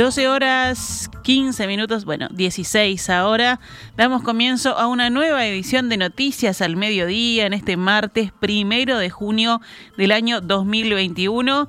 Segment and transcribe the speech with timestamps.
[0.00, 3.60] 12 horas 15 minutos, bueno, 16 ahora.
[3.98, 9.10] Damos comienzo a una nueva edición de Noticias al Mediodía en este martes primero de
[9.10, 9.60] junio
[9.98, 11.68] del año 2021.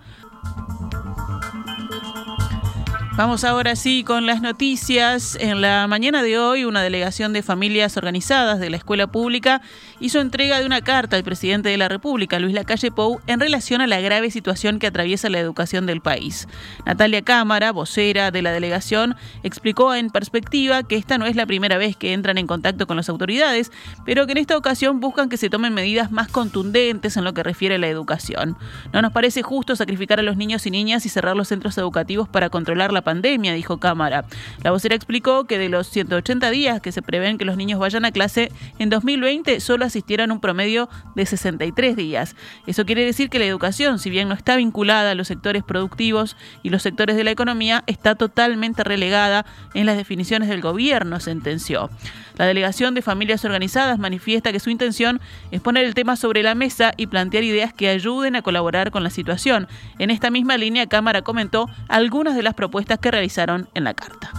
[3.18, 5.38] Vamos ahora sí con las noticias.
[5.42, 9.62] En la mañana de hoy, una delegación de familias organizadas de la escuela pública
[10.00, 13.82] hizo entrega de una carta al presidente de la República, Luis Lacalle Pou, en relación
[13.82, 16.48] a la grave situación que atraviesa la educación del país.
[16.86, 21.78] Natalia Cámara, vocera de la delegación, explicó en perspectiva que esta no es la primera
[21.78, 23.74] vez que entran en contacto con las autoridades,
[24.06, 27.44] pero que en esta ocasión buscan que se tomen medidas más contundentes en lo que
[27.44, 28.58] refiere a la educación.
[28.94, 32.30] No nos parece justo sacrificar a los niños y niñas y cerrar los centros educativos
[32.30, 34.26] para controlar la pandemia, dijo Cámara.
[34.64, 38.06] La vocera explicó que de los 180 días que se prevén que los niños vayan
[38.06, 42.36] a clase, en 2020 solo asistieron un promedio de 63 días.
[42.68, 46.38] Eso quiere decir que la educación, si bien no está vinculada a los sectores productivos
[46.64, 51.90] y los sectores de la economía, está totalmente relegada en las definiciones del gobierno, sentenció.
[52.36, 55.20] La delegación de familias organizadas manifiesta que su intención
[55.52, 59.04] es poner el tema sobre la mesa y plantear ideas que ayuden a colaborar con
[59.04, 59.68] la situación.
[60.00, 64.32] En esta misma línea, Cámara comentó algunas de las propuestas que realizaron en la carta.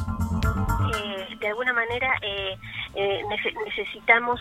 [0.97, 2.57] Eh, de alguna manera, eh,
[2.95, 3.23] eh,
[3.67, 4.41] necesitamos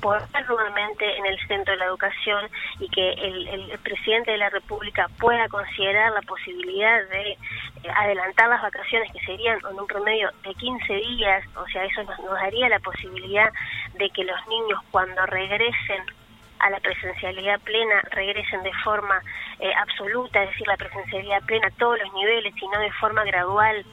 [0.00, 2.48] poner nuevamente en el centro de la educación
[2.80, 7.38] y que el, presidente de la República pueda considerar la posibilidad de eh,
[7.94, 12.16] adelantar las vacaciones que serían en un promedio de 15 días, o sea, eso nos,
[12.40, 13.50] daría la posibilidad
[13.94, 16.02] de que los niños cuando regresen
[16.60, 19.20] a la presencialidad plena regresen de forma
[19.58, 23.24] eh, absoluta, es decir, la presencialidad plena a todos los niveles y no de forma
[23.24, 23.84] gradual.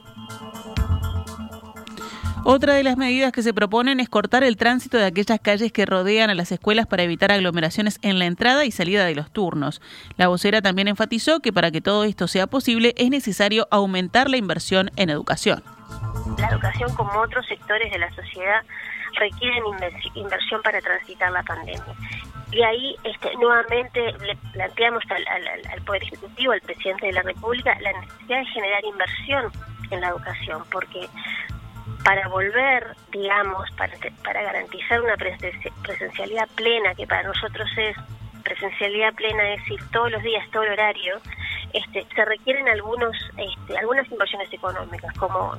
[2.46, 5.86] Otra de las medidas que se proponen es cortar el tránsito de aquellas calles que
[5.86, 9.82] rodean a las escuelas para evitar aglomeraciones en la entrada y salida de los turnos.
[10.18, 14.38] La vocera también enfatizó que para que todo esto sea posible es necesario aumentar la
[14.38, 15.64] inversión en educación.
[16.38, 18.62] La educación, como otros sectores de la sociedad,
[19.20, 19.64] requieren
[20.16, 21.84] inversión para transitar la pandemia.
[22.52, 25.28] Y ahí este, nuevamente le planteamos al,
[25.72, 29.52] al Poder Ejecutivo, al presidente de la República, la necesidad de generar inversión
[29.92, 31.08] en la educación, porque
[32.04, 33.94] para volver, digamos, para,
[34.24, 37.96] para garantizar una presencialidad plena, que para nosotros es
[38.44, 41.20] presencialidad plena, es decir, todos los días, todo el horario,
[41.74, 45.56] este, se requieren algunos, este, algunas inversiones económicas, como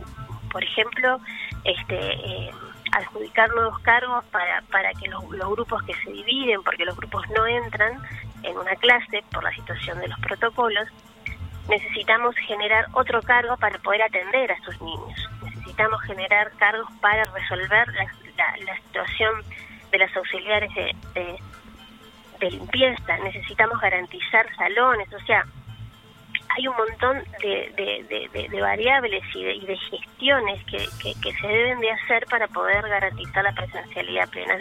[0.50, 1.20] por ejemplo,
[1.64, 2.50] este, eh,
[2.92, 7.22] adjudicar nuevos cargos para, para que los, los grupos que se dividen, porque los grupos
[7.30, 7.92] no entran
[8.42, 10.88] en una clase por la situación de los protocolos,
[11.68, 15.30] necesitamos generar otro cargo para poder atender a esos niños
[15.80, 19.42] necesitamos generar cargos para resolver la, situación
[19.90, 25.44] de las auxiliares de, limpieza, necesitamos garantizar salones, o sea,
[26.56, 30.78] hay un montón de, variables y de, gestiones que,
[31.22, 34.56] que se deben de hacer para poder garantizar la presencialidad plena.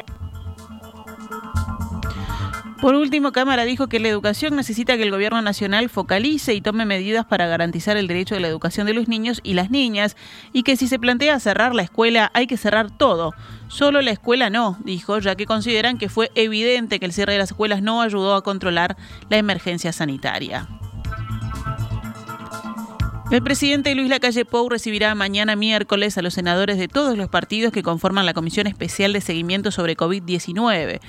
[2.82, 6.86] Por último, Cámara dijo que la educación necesita que el gobierno nacional focalice y tome
[6.86, 10.16] medidas para garantizar el derecho de la educación de los niños y las niñas
[10.54, 13.34] y que si se plantea cerrar la escuela hay que cerrar todo.
[13.68, 17.40] Solo la escuela no, dijo, ya que consideran que fue evidente que el cierre de
[17.40, 18.96] las escuelas no ayudó a controlar
[19.30, 20.70] la emergencia sanitaria.
[23.30, 27.74] El presidente Luis Lacalle Pou recibirá mañana miércoles a los senadores de todos los partidos
[27.74, 31.00] que conforman la Comisión Especial de Seguimiento sobre COVID-19.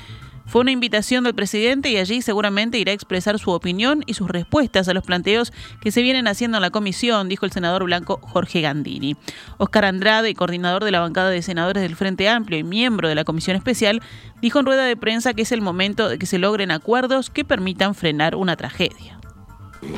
[0.50, 4.28] Fue una invitación del presidente y allí seguramente irá a expresar su opinión y sus
[4.28, 8.18] respuestas a los planteos que se vienen haciendo en la comisión, dijo el senador blanco
[8.20, 9.14] Jorge Gandini.
[9.58, 13.22] Oscar Andrade, coordinador de la bancada de senadores del Frente Amplio y miembro de la
[13.22, 14.02] comisión especial,
[14.42, 17.44] dijo en rueda de prensa que es el momento de que se logren acuerdos que
[17.44, 19.20] permitan frenar una tragedia.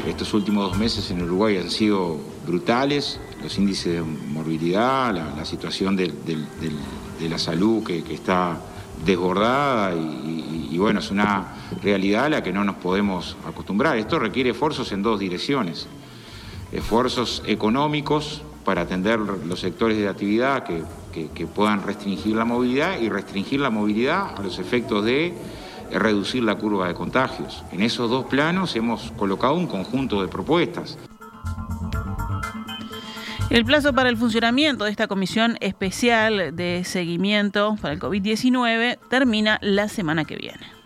[0.07, 5.97] Estos últimos dos meses en Uruguay han sido brutales, los índices de morbilidad, la, situación
[5.97, 6.13] de,
[7.23, 8.61] la salud que está
[9.05, 13.97] desbordada y, bueno, es una realidad a la que no nos podemos acostumbrar.
[13.97, 15.87] Esto requiere esfuerzos en dos direcciones.
[16.73, 20.83] Esfuerzos económicos para atender los sectores de actividad que,
[21.35, 25.35] que puedan restringir la movilidad y restringir la movilidad a los efectos de
[25.99, 27.63] reducir la curva de contagios.
[27.73, 30.99] En esos dos planos hemos colocado un conjunto de propuestas.
[33.53, 39.59] El plazo para el funcionamiento de esta comisión especial de seguimiento para el COVID-19 termina
[39.61, 40.82] la semana que viene.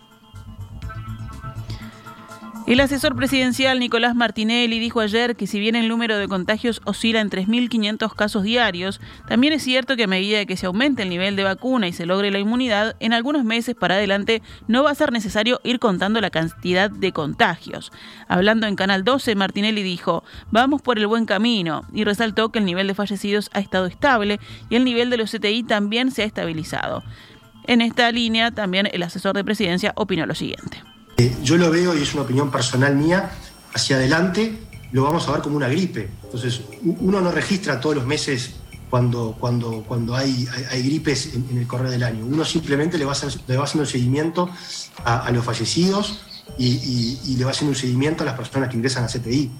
[2.67, 7.21] El asesor presidencial Nicolás Martinelli dijo ayer que si bien el número de contagios oscila
[7.21, 11.37] en 3.500 casos diarios, también es cierto que a medida que se aumente el nivel
[11.37, 14.97] de vacuna y se logre la inmunidad, en algunos meses para adelante no va a
[14.97, 17.93] ser necesario ir contando la cantidad de contagios.
[18.27, 22.65] Hablando en Canal 12, Martinelli dijo, vamos por el buen camino y resaltó que el
[22.65, 24.41] nivel de fallecidos ha estado estable
[24.71, 27.05] y el nivel de los CTI también se ha estabilizado.
[27.69, 30.83] En esta línea, también el asesor de presidencia opinó lo siguiente.
[31.19, 33.31] Eh, yo lo veo, y es una opinión personal mía,
[33.75, 34.59] hacia adelante
[34.93, 36.09] lo vamos a ver como una gripe.
[36.25, 38.53] Entonces, uno no registra todos los meses
[38.91, 42.25] cuando, cuando, cuando hay, hay, gripes en, el correr del año.
[42.25, 43.15] Uno simplemente le va,
[43.47, 44.49] le va haciendo seguimiento
[45.05, 46.21] a, los fallecidos
[46.59, 49.51] y, le va haciendo un seguimiento a las personas que ingresan a CTI.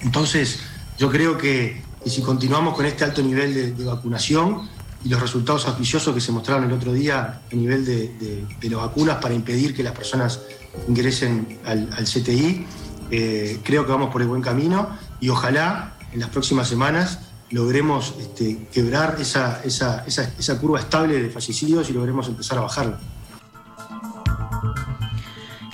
[0.00, 0.60] Entonces,
[0.98, 4.68] yo creo que, si continuamos con este alto nivel de, vacunación
[5.04, 8.80] y los resultados auspiciosos que se mostraron el otro día a nivel de, de las
[8.80, 10.40] vacunas para impedir que las personas
[10.88, 12.66] ingresen al, CTI.
[13.10, 14.88] Eh, creo que vamos por el buen camino
[15.20, 17.20] y ojalá en las próximas semanas
[17.50, 22.98] logremos este, quebrar esa, esa, esa curva estable de fallecidos y logremos empezar a bajarla.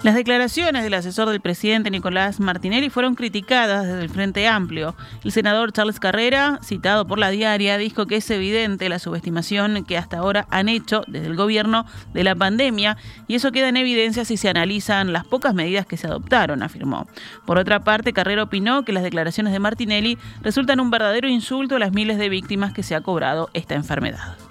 [0.02, 4.96] Las declaraciones del asesor del presidente Nicolás Martinelli fueron criticadas desde el Frente Amplio.
[5.24, 9.98] El senador Charles Carrera, citado por la diaria, dijo que es evidente la subestimación que
[9.98, 12.96] hasta ahora han hecho desde el gobierno de la pandemia
[13.28, 17.06] y eso queda en evidencia si se analizan las pocas medidas que se adoptaron, afirmó.
[17.44, 21.78] Por otra parte, Carrera opinó que las declaraciones de Martinelli resultan un verdadero insulto a
[21.78, 24.49] las miles de víctimas que se ha cobrado esta enfermedad.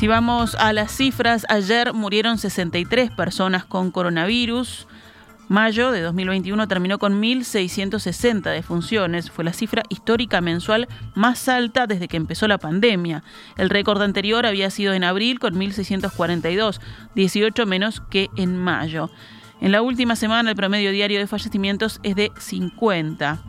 [0.00, 4.86] Si vamos a las cifras, ayer murieron 63 personas con coronavirus.
[5.48, 9.30] Mayo de 2021 terminó con 1.660 defunciones.
[9.30, 13.22] Fue la cifra histórica mensual más alta desde que empezó la pandemia.
[13.58, 16.80] El récord anterior había sido en abril con 1.642,
[17.14, 19.10] 18 menos que en mayo.
[19.60, 23.42] En la última semana el promedio diario de fallecimientos es de 50.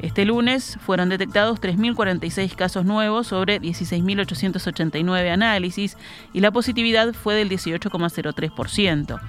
[0.00, 5.96] Este lunes fueron detectados 3.046 casos nuevos sobre 16.889 análisis
[6.32, 9.20] y la positividad fue del 18,03%.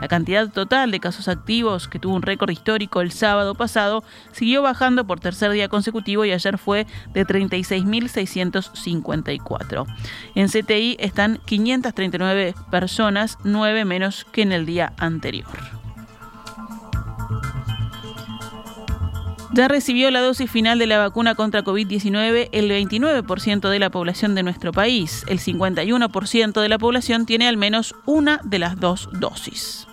[0.00, 4.62] La cantidad total de casos activos, que tuvo un récord histórico el sábado pasado, siguió
[4.62, 9.86] bajando por tercer día consecutivo y ayer fue de 36.654.
[10.36, 15.79] En CTI están 539 personas, 9 menos que en el día anterior.
[19.52, 24.36] Ya recibió la dosis final de la vacuna contra COVID-19 el 29% de la población
[24.36, 25.24] de nuestro país.
[25.26, 29.89] El 51% de la población tiene al menos una de las dos dosis.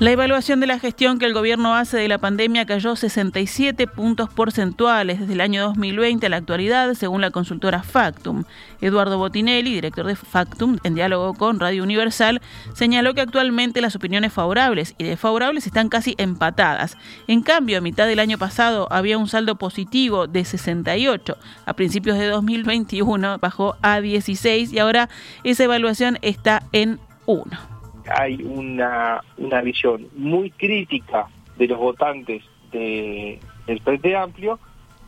[0.00, 4.30] La evaluación de la gestión que el gobierno hace de la pandemia cayó 67 puntos
[4.30, 8.44] porcentuales desde el año 2020 a la actualidad, según la consultora Factum.
[8.80, 12.40] Eduardo Botinelli, director de Factum, en diálogo con Radio Universal,
[12.72, 16.96] señaló que actualmente las opiniones favorables y desfavorables están casi empatadas.
[17.26, 21.36] En cambio, a mitad del año pasado había un saldo positivo de 68.
[21.66, 25.10] A principios de 2021 bajó a 16 y ahora
[25.44, 27.79] esa evaluación está en 1
[28.10, 32.42] hay una, una visión muy crítica de los votantes
[32.72, 34.58] de, del Frente Amplio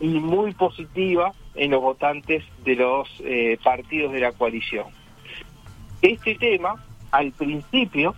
[0.00, 4.86] y muy positiva en los votantes de los eh, partidos de la coalición.
[6.00, 8.14] Este tema, al principio,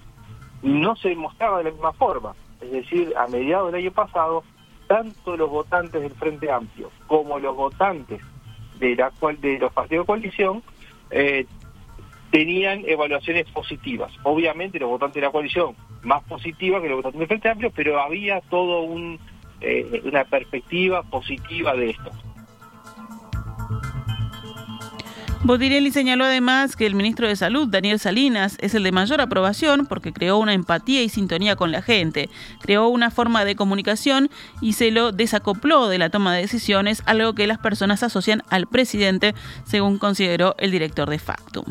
[0.63, 2.35] no se demostraba de la misma forma.
[2.61, 4.45] Es decir, a mediados del año pasado,
[4.87, 8.21] tanto los votantes del Frente Amplio como los votantes
[8.79, 10.63] de, la cual, de los partidos de coalición
[11.11, 11.47] eh,
[12.35, 14.11] tenían evaluaciones positivas.
[14.25, 18.01] Obviamente los votantes de la coalición más positivas que los votantes del Frente Amplio, pero
[18.01, 18.89] había todo
[19.61, 22.11] eh, una perspectiva positiva de esto.
[25.45, 29.87] Botirelli señaló además que el ministro de Salud, Daniel Salinas, es el de mayor aprobación
[29.87, 32.29] porque creó una empatía y sintonía con la gente,
[32.61, 34.29] creó una forma de comunicación
[34.61, 38.67] y se lo desacopló de la toma de decisiones, algo que las personas asocian al
[38.67, 41.67] presidente, según consideró el director de Factum.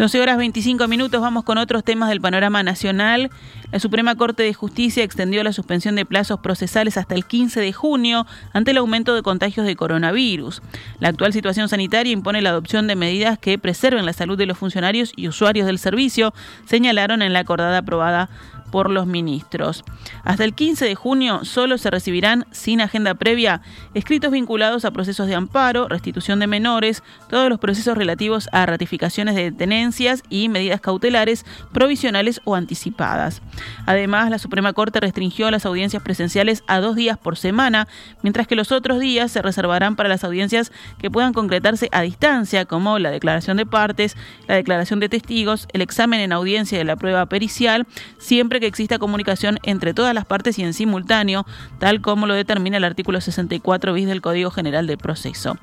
[0.00, 3.30] 12 horas 25 minutos, vamos con otros temas del panorama nacional.
[3.70, 7.74] La Suprema Corte de Justicia extendió la suspensión de plazos procesales hasta el 15 de
[7.74, 10.62] junio ante el aumento de contagios de coronavirus.
[11.00, 14.56] La actual situación sanitaria impone la adopción de medidas que preserven la salud de los
[14.56, 16.32] funcionarios y usuarios del servicio,
[16.64, 18.30] señalaron en la acordada aprobada
[18.70, 19.84] por los ministros.
[20.24, 23.62] Hasta el 15 de junio solo se recibirán, sin agenda previa,
[23.94, 29.34] escritos vinculados a procesos de amparo, restitución de menores, todos los procesos relativos a ratificaciones
[29.34, 33.42] de tenencias y medidas cautelares provisionales o anticipadas.
[33.86, 37.88] Además, la Suprema Corte restringió las audiencias presenciales a dos días por semana,
[38.22, 42.64] mientras que los otros días se reservarán para las audiencias que puedan concretarse a distancia,
[42.64, 46.96] como la declaración de partes, la declaración de testigos, el examen en audiencia de la
[46.96, 47.86] prueba pericial,
[48.18, 51.46] siempre que exista comunicación entre todas las partes y en simultáneo,
[51.78, 55.56] tal como lo determina el artículo 64 bis del Código General del Proceso.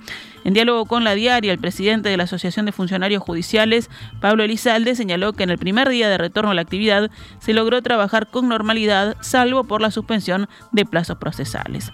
[0.43, 3.89] En diálogo con la diaria, el presidente de la Asociación de Funcionarios Judiciales,
[4.21, 7.81] Pablo Elizalde, señaló que en el primer día de retorno a la actividad se logró
[7.81, 11.91] trabajar con normalidad, salvo por la suspensión de plazos procesales.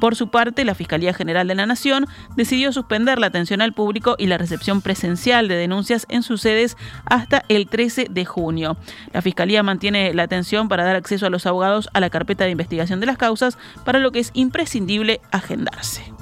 [0.00, 2.06] Por su parte, la Fiscalía General de la Nación
[2.36, 6.76] decidió suspender la atención al público y la recepción presencial de denuncias en sus sedes
[7.04, 8.76] hasta el 13 de junio.
[9.12, 12.50] La Fiscalía mantiene la atención para dar acceso a los abogados a la carpeta de
[12.50, 16.12] investigación de las causas, para lo que es imprescindible agendarse.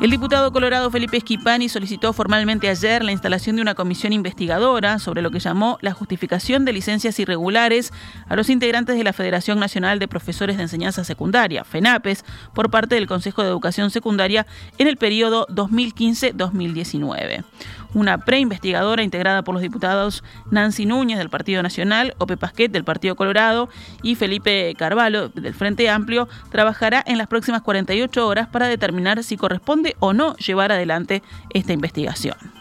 [0.00, 5.20] El diputado colorado Felipe Esquipani solicitó formalmente ayer la instalación de una comisión investigadora sobre
[5.20, 7.92] lo que llamó la justificación de licencias irregulares
[8.26, 12.94] a los integrantes de la Federación Nacional de Profesores de Enseñanza Secundaria, FENAPES, por parte
[12.94, 14.46] del Consejo de Educación Secundaria
[14.78, 17.44] en el periodo 2015-2019
[17.94, 23.16] una preinvestigadora integrada por los diputados Nancy Núñez del Partido Nacional, Ope Pasquet del Partido
[23.16, 23.68] Colorado
[24.02, 29.36] y Felipe Carvalho del Frente Amplio, trabajará en las próximas 48 horas para determinar si
[29.36, 32.59] corresponde o no llevar adelante esta investigación.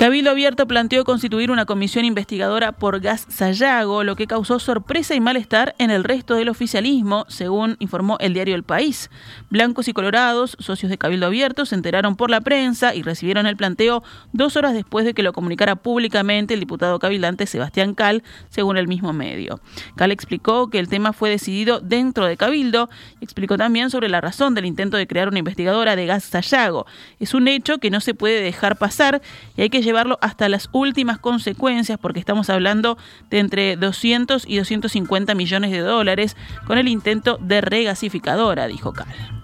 [0.00, 5.20] Cabildo Abierto planteó constituir una comisión investigadora por gas Sayago, lo que causó sorpresa y
[5.20, 9.10] malestar en el resto del oficialismo, según informó el diario El País.
[9.50, 13.58] Blancos y colorados, socios de Cabildo Abierto, se enteraron por la prensa y recibieron el
[13.58, 14.02] planteo
[14.32, 18.88] dos horas después de que lo comunicara públicamente el diputado cabildante Sebastián Cal, según el
[18.88, 19.60] mismo medio.
[19.96, 22.88] Cal explicó que el tema fue decidido dentro de Cabildo
[23.20, 26.86] y explicó también sobre la razón del intento de crear una investigadora de gas Sayago.
[27.18, 29.20] Es un hecho que no se puede dejar pasar
[29.58, 32.96] y hay que llevarlo hasta las últimas consecuencias, porque estamos hablando
[33.28, 39.39] de entre 200 y 250 millones de dólares con el intento de regasificadora, dijo Cal.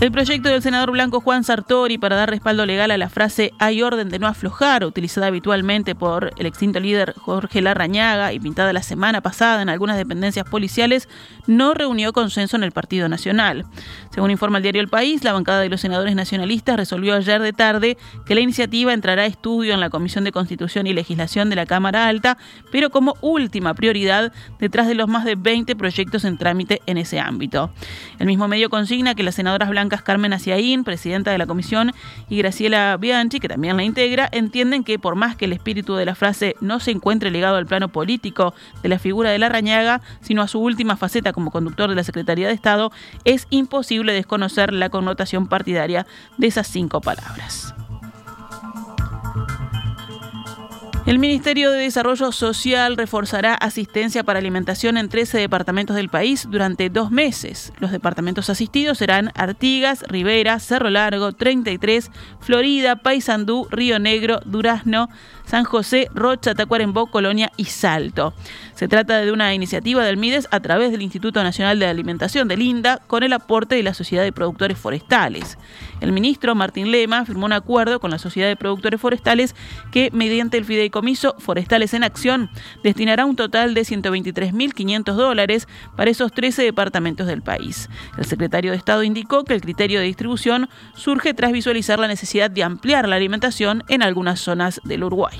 [0.00, 3.82] El proyecto del senador blanco Juan Sartori para dar respaldo legal a la frase hay
[3.82, 8.82] orden de no aflojar, utilizada habitualmente por el extinto líder Jorge Larrañaga y pintada la
[8.82, 11.06] semana pasada en algunas dependencias policiales,
[11.46, 13.66] no reunió consenso en el Partido Nacional.
[14.08, 17.52] Según informa el diario El País, la bancada de los senadores nacionalistas resolvió ayer de
[17.52, 21.56] tarde que la iniciativa entrará a estudio en la Comisión de Constitución y Legislación de
[21.56, 22.38] la Cámara Alta,
[22.72, 27.20] pero como última prioridad detrás de los más de 20 proyectos en trámite en ese
[27.20, 27.70] ámbito.
[28.18, 31.92] El mismo medio consigna que las senadoras blancas Carmen Aciaín, presidenta de la comisión,
[32.28, 36.04] y Graciela Bianchi, que también la integra, entienden que por más que el espíritu de
[36.04, 40.00] la frase no se encuentre ligado al plano político de la figura de la Rañaga,
[40.20, 42.92] sino a su última faceta como conductor de la Secretaría de Estado,
[43.24, 46.06] es imposible desconocer la connotación partidaria
[46.38, 47.74] de esas cinco palabras.
[51.10, 56.88] El Ministerio de Desarrollo Social reforzará asistencia para alimentación en 13 departamentos del país durante
[56.88, 57.72] dos meses.
[57.80, 65.08] Los departamentos asistidos serán Artigas, Rivera, Cerro Largo, 33, Florida, Paysandú, Río Negro, Durazno,
[65.46, 68.32] San José, Rocha, Tacuarembó, Colonia y Salto.
[68.76, 72.62] Se trata de una iniciativa del MIDES a través del Instituto Nacional de Alimentación del
[72.62, 75.58] INDA con el aporte de la Sociedad de Productores Forestales.
[76.00, 79.56] El ministro Martín Lema firmó un acuerdo con la Sociedad de Productores Forestales
[79.90, 80.99] que, mediante el fideicomiso
[81.38, 82.50] Forestales en Acción,
[82.82, 85.66] destinará un total de 123.500 dólares
[85.96, 87.88] para esos 13 departamentos del país.
[88.18, 92.50] El secretario de Estado indicó que el criterio de distribución surge tras visualizar la necesidad
[92.50, 95.38] de ampliar la alimentación en algunas zonas del Uruguay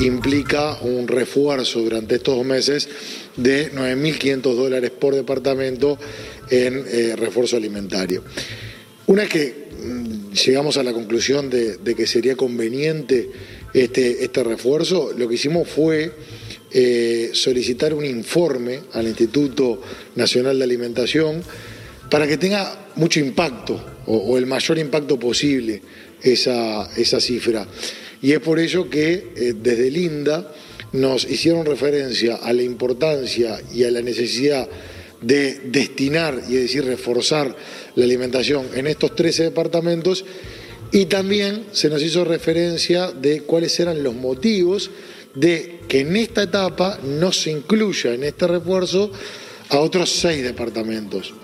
[0.00, 2.88] implica un refuerzo durante estos dos meses
[3.36, 5.98] de 9.500 dólares por departamento
[6.50, 8.22] en eh, refuerzo alimentario.
[9.06, 13.30] Una vez que mm, llegamos a la conclusión de, que sería conveniente
[13.74, 16.12] este, este, refuerzo, lo que hicimos fue
[16.70, 19.80] eh, solicitar un informe al Instituto
[20.16, 21.42] Nacional de Alimentación
[22.10, 25.82] para que tenga mucho impacto o, el mayor impacto posible
[26.22, 27.66] esa, esa cifra.
[28.22, 30.52] Y es por ello que eh, desde Linda
[30.92, 34.68] nos hicieron referencia a la importancia y a la necesidad
[35.20, 37.54] de destinar y es decir reforzar
[37.94, 40.24] la alimentación en estos 13 departamentos
[40.92, 44.90] y también se nos hizo referencia de cuáles eran los motivos
[45.34, 49.10] de que en esta etapa no se incluya en este refuerzo
[49.68, 51.34] a otros seis departamentos.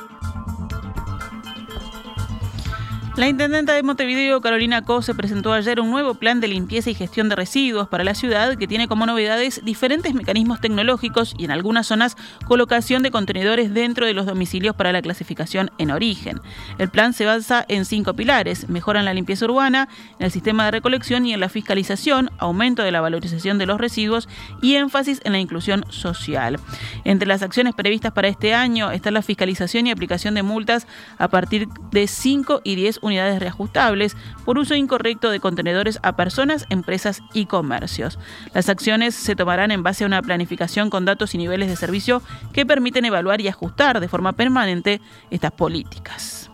[3.17, 7.29] La intendenta de Montevideo, Carolina Cose, presentó ayer un nuevo plan de limpieza y gestión
[7.29, 11.87] de residuos para la ciudad que tiene como novedades diferentes mecanismos tecnológicos y en algunas
[11.87, 16.41] zonas colocación de contenedores dentro de los domicilios para la clasificación en origen.
[16.79, 20.65] El plan se basa en cinco pilares, mejora en la limpieza urbana, en el sistema
[20.65, 24.29] de recolección y en la fiscalización, aumento de la valorización de los residuos
[24.61, 26.59] y énfasis en la inclusión social.
[27.05, 31.29] Entre las acciones previstas para este año está la fiscalización y aplicación de multas a
[31.29, 37.23] partir de 5 y 10 unidades reajustables por uso incorrecto de contenedores a personas, empresas
[37.33, 38.19] y comercios.
[38.55, 42.23] Las acciones se tomarán en base a una planificación con datos y niveles de servicio
[42.53, 46.51] que permiten evaluar y ajustar de forma permanente estas políticas.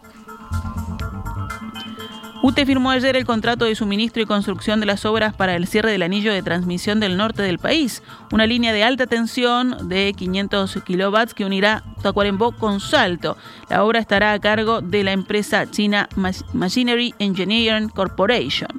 [2.42, 5.92] UTE firmó ayer el contrato de suministro y construcción de las obras para el cierre
[5.92, 10.78] del anillo de transmisión del norte del país, una línea de alta tensión de 500
[10.82, 13.36] kilowatts que unirá Tacuarembó con Salto.
[13.68, 16.08] La obra estará a cargo de la empresa china
[16.54, 18.70] Machinery Engineering Corporation.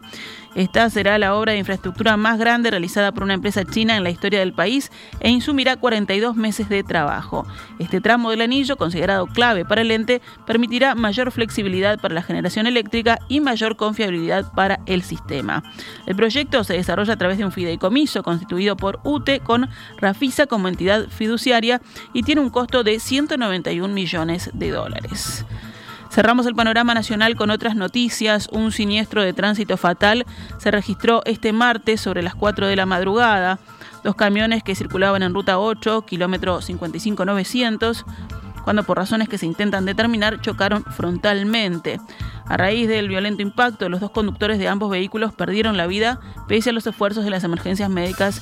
[0.54, 4.10] Esta será la obra de infraestructura más grande realizada por una empresa china en la
[4.10, 4.92] historia del país
[5.22, 7.48] e insumirá 42 meses de trabajo.
[7.80, 12.68] Este tramo del anillo, considerado clave para el ente, permitirá mayor flexibilidad para la generación
[12.68, 15.64] eléctrica y mayor confiabilidad para el sistema.
[16.06, 20.68] El proyecto se desarrolla a través de un fideicomiso constituido por UTE con Rafisa como
[20.68, 21.82] entidad fiduciaria
[22.12, 25.46] y tiene un costo de 191 millones de dólares.
[26.12, 28.50] Cerramos el panorama nacional con otras noticias.
[28.52, 30.26] Un siniestro de tránsito fatal
[30.58, 33.60] se registró este martes sobre las 4 de la madrugada.
[34.04, 38.06] Dos camiones que circulaban en ruta 8, kilómetro 55900,
[38.66, 42.02] cuando por razones que se intentan determinar chocaron frontalmente.
[42.46, 46.72] A raíz del violento impacto, los dos conductores de ambos vehículos perdieron la vida pese
[46.72, 48.42] a los esfuerzos de las emergencias médicas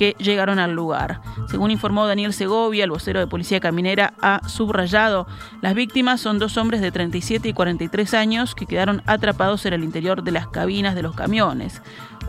[0.00, 1.20] que llegaron al lugar.
[1.50, 5.26] Según informó Daniel Segovia, el vocero de Policía Caminera, ha subrayado,
[5.60, 9.84] las víctimas son dos hombres de 37 y 43 años que quedaron atrapados en el
[9.84, 11.82] interior de las cabinas de los camiones.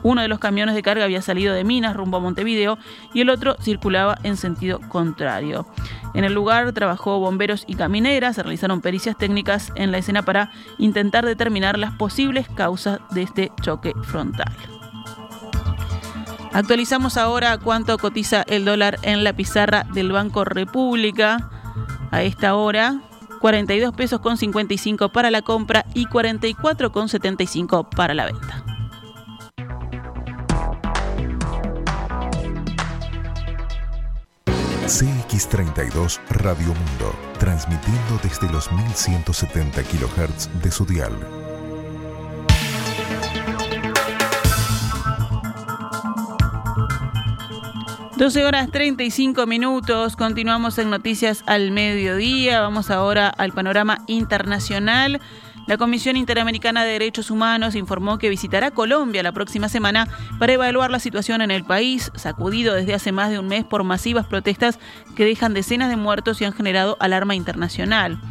[0.03, 2.77] Uno de los camiones de carga había salido de Minas rumbo a Montevideo
[3.13, 5.65] y el otro circulaba en sentido contrario.
[6.13, 10.51] En el lugar trabajó bomberos y camineras, se realizaron pericias técnicas en la escena para
[10.77, 14.80] intentar determinar las posibles causas de este choque frontal.
[16.53, 21.49] Actualizamos ahora cuánto cotiza el dólar en la pizarra del Banco República
[22.11, 23.01] a esta hora.
[23.39, 28.63] 42 pesos con 55 para la compra y 44 con 75 para la venta.
[34.85, 41.13] CX32 Radio Mundo, transmitiendo desde los 1170 kHz de su dial
[48.21, 55.19] 12 horas 35 minutos, continuamos en Noticias al Mediodía, vamos ahora al panorama internacional.
[55.65, 60.07] La Comisión Interamericana de Derechos Humanos informó que visitará Colombia la próxima semana
[60.37, 63.83] para evaluar la situación en el país, sacudido desde hace más de un mes por
[63.83, 64.77] masivas protestas
[65.15, 68.21] que dejan decenas de muertos y han generado alarma internacional.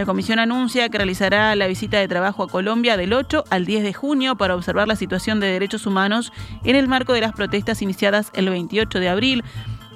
[0.00, 3.82] La comisión anuncia que realizará la visita de trabajo a Colombia del 8 al 10
[3.82, 6.32] de junio para observar la situación de derechos humanos
[6.64, 9.44] en el marco de las protestas iniciadas el 28 de abril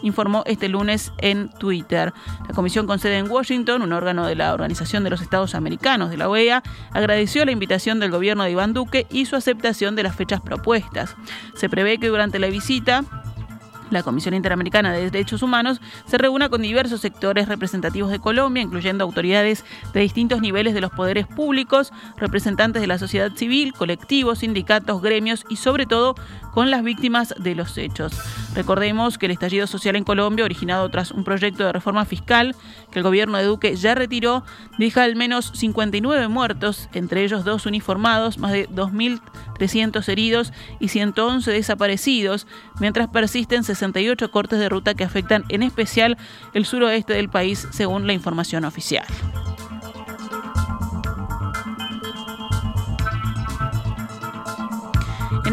[0.03, 2.13] informó este lunes en Twitter.
[2.47, 6.11] La comisión con sede en Washington, un órgano de la Organización de los Estados Americanos
[6.11, 6.63] de la OEA,
[6.93, 11.17] agradeció la invitación del gobierno de Iván Duque y su aceptación de las fechas propuestas.
[11.55, 13.05] Se prevé que durante la visita
[13.95, 19.05] la Comisión Interamericana de Derechos Humanos se reúne con diversos sectores representativos de Colombia, incluyendo
[19.05, 25.01] autoridades de distintos niveles de los poderes públicos, representantes de la sociedad civil, colectivos, sindicatos,
[25.01, 26.15] gremios y sobre todo
[26.55, 28.15] con las víctimas de los hechos.
[28.55, 32.55] Recordemos que el estallido social en Colombia, originado tras un proyecto de reforma fiscal
[32.93, 34.45] que el gobierno de Duque ya retiró,
[34.79, 41.51] deja al menos 59 muertos, entre ellos dos uniformados, más de 2.300 heridos y 111
[41.51, 42.47] desaparecidos,
[42.79, 46.17] mientras persisten 68 cortes de ruta que afectan en especial
[46.53, 49.07] el suroeste del país, según la información oficial.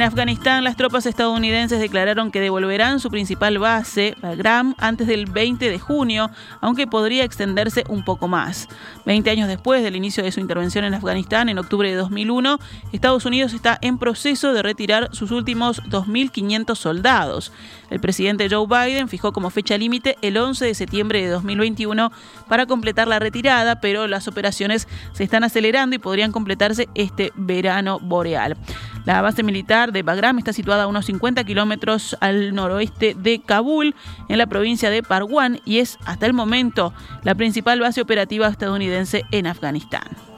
[0.02, 5.70] En Afganistán, las tropas estadounidenses declararon que devolverán su principal base, Bagram, antes del 20
[5.70, 8.68] de junio, aunque podría extenderse un poco más.
[9.06, 12.58] Veinte años después del inicio de su intervención en Afganistán, en octubre de 2001,
[12.92, 17.54] Estados Unidos está en proceso de retirar sus últimos 2.500 soldados.
[17.92, 22.12] El presidente Joe Biden fijó como fecha límite el 11 de septiembre de 2021
[22.48, 28.00] para completar la retirada, pero las operaciones se están acelerando y podrían completarse este verano
[28.00, 28.58] boreal.
[29.06, 33.96] La base militar de Bagram está situada a unos 50 kilómetros al noroeste de Kabul,
[34.30, 39.24] en la provincia de Parwan, y es hasta el momento la principal base operativa estadounidense
[39.32, 40.31] en Afganistán.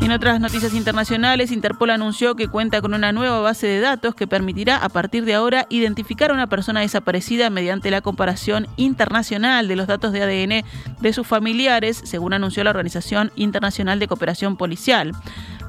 [0.00, 4.26] En otras noticias internacionales, Interpol anunció que cuenta con una nueva base de datos que
[4.26, 9.76] permitirá a partir de ahora identificar a una persona desaparecida mediante la comparación internacional de
[9.76, 10.64] los datos de ADN
[11.00, 15.12] de sus familiares, según anunció la Organización Internacional de Cooperación Policial.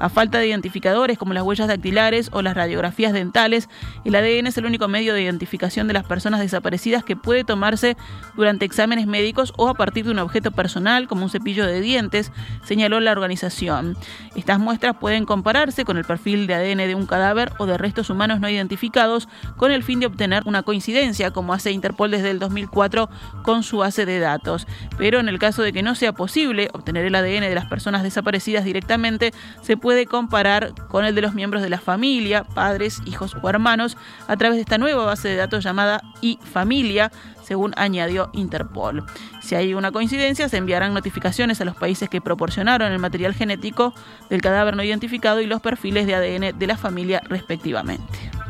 [0.00, 3.68] A falta de identificadores como las huellas dactilares o las radiografías dentales,
[4.04, 7.96] el ADN es el único medio de identificación de las personas desaparecidas que puede tomarse
[8.36, 12.32] durante exámenes médicos o a partir de un objeto personal como un cepillo de dientes,
[12.64, 13.96] señaló la organización.
[14.34, 18.10] Estas muestras pueden compararse con el perfil de ADN de un cadáver o de restos
[18.10, 22.38] humanos no identificados con el fin de obtener una coincidencia, como hace Interpol desde el
[22.38, 23.08] 2004
[23.42, 24.66] con su base de datos.
[24.98, 28.02] Pero en el caso de que no sea posible obtener el ADN de las personas
[28.02, 33.36] desaparecidas directamente, se puede comparar con el de los miembros de la familia, padres, hijos
[33.42, 37.10] o hermanos, a través de esta nueva base de datos llamada iFamilia,
[37.42, 39.04] según añadió Interpol.
[39.42, 43.92] Si hay una coincidencia, se enviarán notificaciones a los países que proporcionaron el material genético
[44.30, 48.41] del cadáver no identificado y los perfiles de ADN de la familia respectivamente.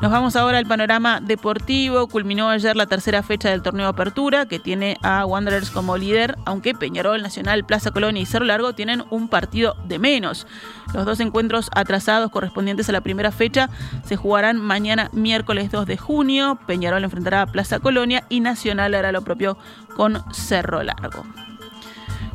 [0.00, 2.06] Nos vamos ahora al panorama deportivo.
[2.06, 6.72] Culminó ayer la tercera fecha del torneo Apertura, que tiene a Wanderers como líder, aunque
[6.72, 10.46] Peñarol, Nacional, Plaza Colonia y Cerro Largo tienen un partido de menos.
[10.94, 13.70] Los dos encuentros atrasados correspondientes a la primera fecha
[14.04, 16.60] se jugarán mañana miércoles 2 de junio.
[16.64, 19.58] Peñarol enfrentará a Plaza Colonia y Nacional hará lo propio
[19.96, 21.24] con Cerro Largo.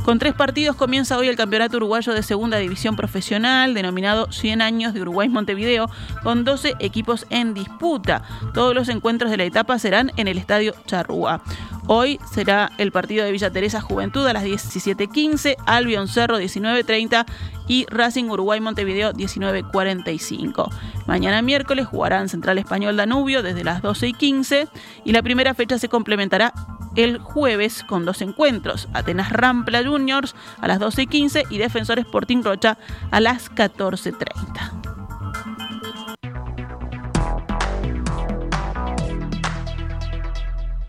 [0.04, 4.94] Con tres partidos comienza hoy el Campeonato Uruguayo de Segunda División Profesional, denominado 100 años
[4.94, 5.89] de Uruguay Montevideo,
[6.24, 8.22] con 12 equipos en disputa.
[8.54, 11.42] Todos los encuentros de la etapa serán en el Estadio Charrúa.
[11.88, 17.26] Hoy será el partido de Villa Teresa Juventud a las 17.15, Albion Cerro 19.30
[17.70, 20.70] y Racing Uruguay Montevideo 19.45.
[21.08, 24.68] Mañana miércoles jugarán Central Español Danubio desde las 12.15
[25.06, 26.54] y la primera fecha se complementará
[26.95, 31.99] el jueves con dos encuentros, Atenas Rampla Juniors a las 12 y 15 y Defensor
[31.99, 32.77] Sporting Rocha
[33.12, 34.83] a las 14.30.